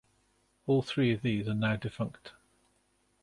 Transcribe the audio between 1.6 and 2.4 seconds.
defunct.